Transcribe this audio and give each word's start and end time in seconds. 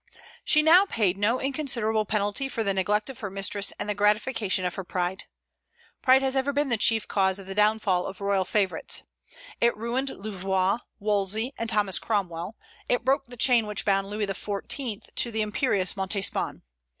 She 0.43 0.63
now 0.63 0.87
paid 0.87 1.15
no 1.15 1.39
inconsiderable 1.39 2.05
penalty 2.05 2.49
for 2.49 2.63
the 2.63 2.73
neglect 2.73 3.07
of 3.11 3.19
her 3.19 3.29
mistress 3.29 3.71
and 3.77 3.87
the 3.87 3.93
gratification 3.93 4.65
of 4.65 4.73
her 4.73 4.83
pride. 4.83 5.25
Pride 6.01 6.23
has 6.23 6.35
ever 6.35 6.51
been 6.51 6.69
the 6.69 6.75
chief 6.77 7.07
cause 7.07 7.37
of 7.37 7.45
the 7.45 7.53
downfall 7.53 8.07
of 8.07 8.19
royal 8.19 8.43
favorites. 8.43 9.03
It 9.59 9.77
ruined 9.77 10.09
Louvois, 10.09 10.79
Wolsey, 10.99 11.53
and 11.55 11.69
Thomas 11.69 11.99
Cromwell; 11.99 12.55
it 12.89 13.05
broke 13.05 13.25
the 13.25 13.37
chain 13.37 13.67
which 13.67 13.85
bound 13.85 14.09
Louis 14.09 14.25
XIV. 14.25 15.13
to 15.13 15.29
the 15.29 15.43
imperious 15.43 15.95
Montespan. 15.95 16.63